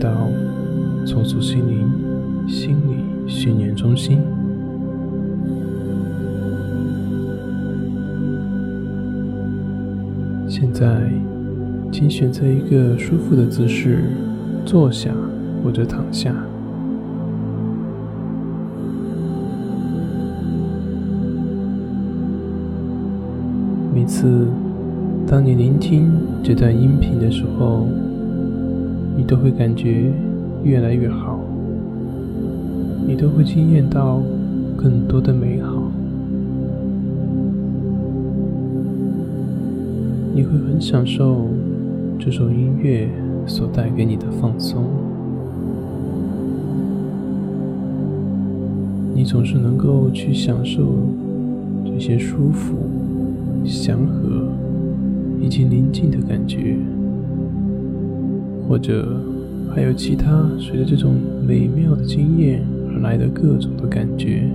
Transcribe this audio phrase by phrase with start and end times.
[0.00, 0.28] 到
[1.06, 4.18] 重塑心灵心理训练中心。
[10.48, 11.10] 现在，
[11.92, 14.04] 请选择一个舒服的姿势，
[14.64, 15.10] 坐下
[15.62, 16.34] 或者躺下。
[23.94, 24.46] 每次
[25.26, 26.10] 当你聆听
[26.42, 27.86] 这段音频的时候，
[29.16, 30.12] 你都会感觉
[30.64, 31.38] 越来越好，
[33.06, 34.20] 你都会惊艳到
[34.76, 35.90] 更多的美好，
[40.34, 41.48] 你会很享受
[42.18, 43.08] 这首音乐
[43.46, 44.84] 所带给你的放松，
[49.14, 50.82] 你总是能够去享受
[51.84, 52.74] 这些舒服、
[53.64, 54.48] 祥和
[55.40, 56.76] 以及宁静的感觉。
[58.70, 59.20] 或者
[59.74, 64.48] 还有其他随着这种美妙的经验而来的各种的感觉，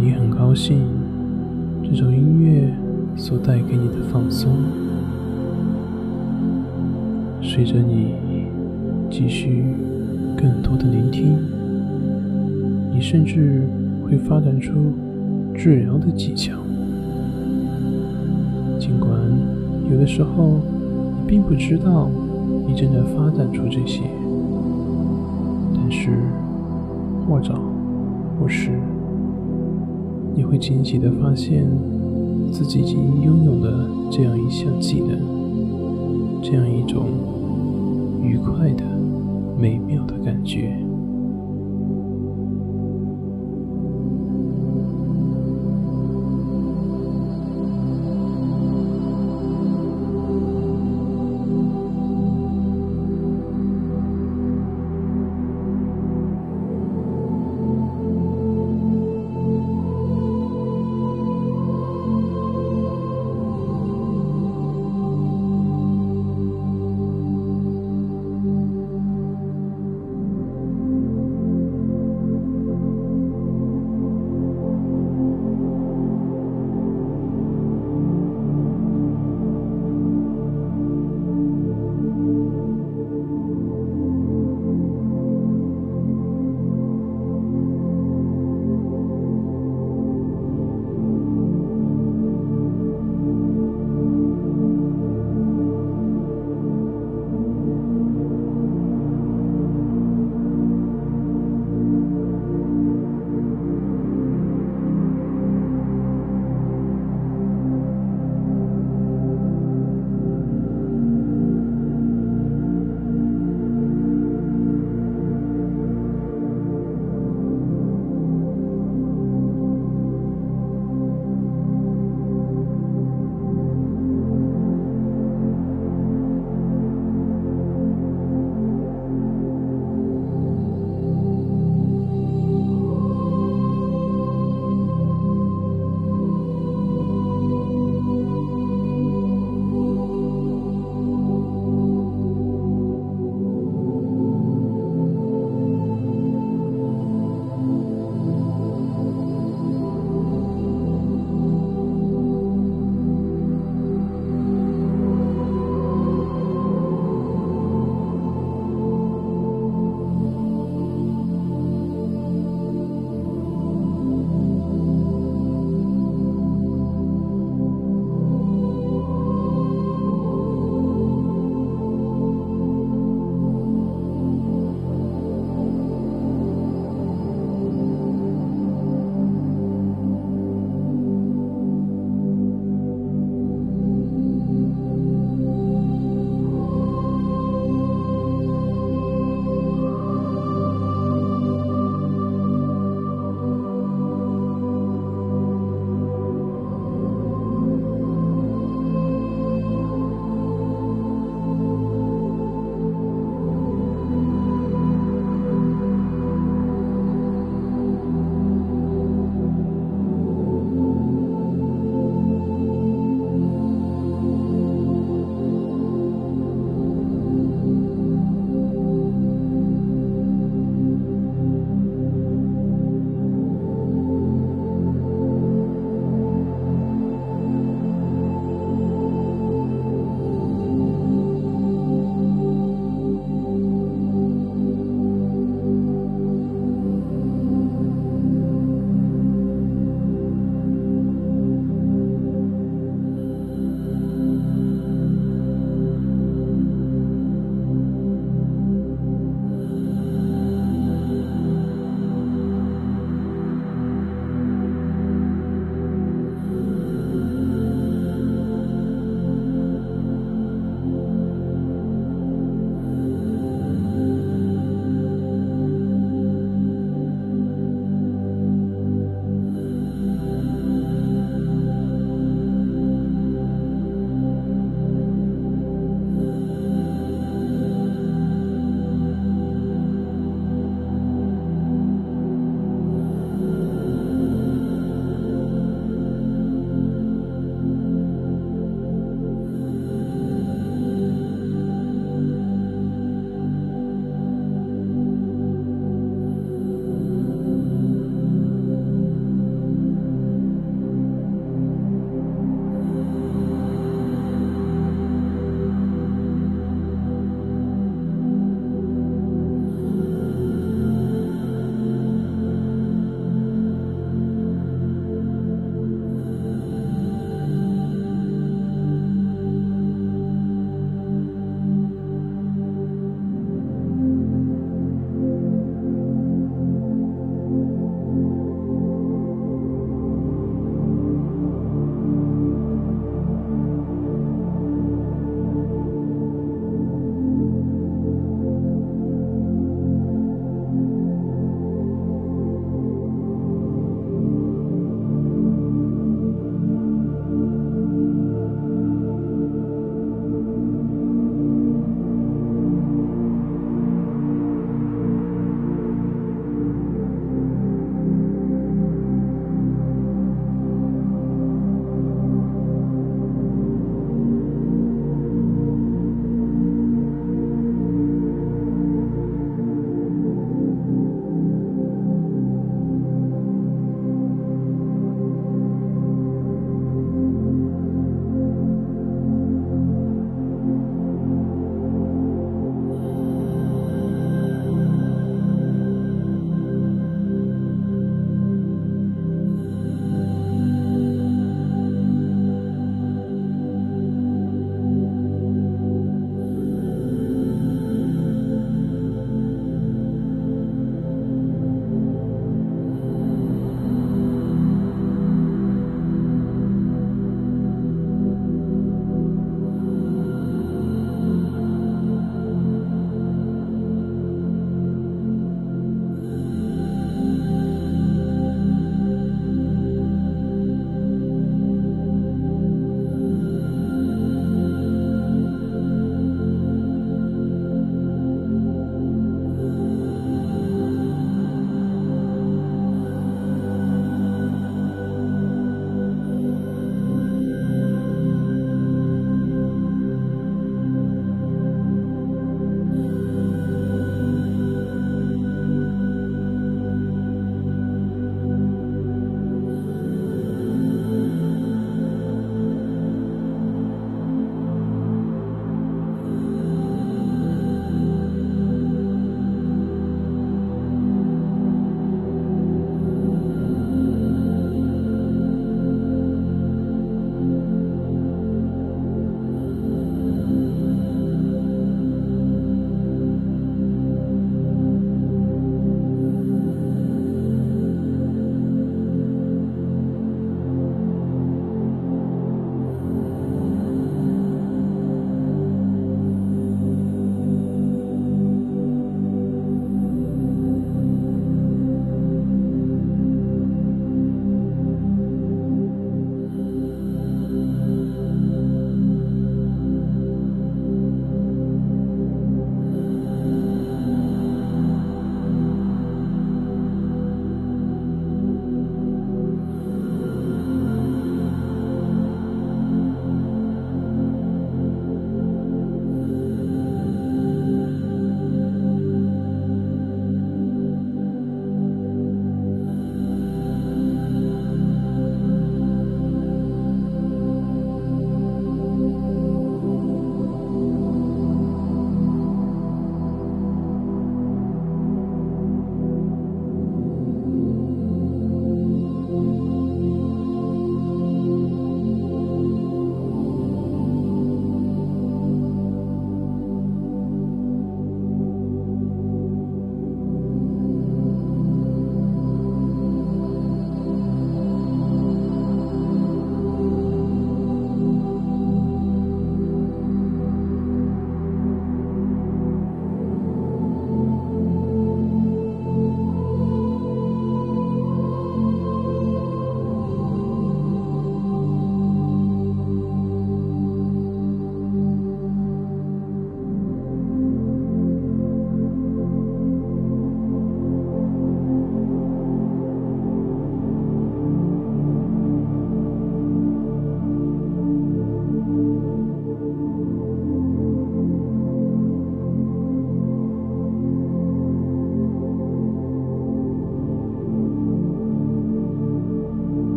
[0.00, 0.78] 你很高兴
[1.82, 2.72] 这种音乐
[3.14, 4.56] 所带给你的放松，
[7.42, 8.14] 随着你
[9.10, 9.64] 继续
[10.34, 11.36] 更多的聆听，
[12.94, 13.68] 你甚至
[14.02, 14.94] 会发展出
[15.54, 16.56] 治疗的技巧，
[19.90, 20.58] 有的时候，
[21.16, 22.10] 你并不知道
[22.66, 24.02] 你正在发展出这些，
[25.74, 26.18] 但是
[27.26, 27.54] 或早
[28.38, 28.70] 或迟，
[30.34, 31.66] 你会惊喜的发现
[32.52, 35.18] 自己已经拥有了这样一项技能，
[36.42, 37.06] 这样一种
[38.22, 38.84] 愉快的、
[39.58, 40.87] 美妙的感觉。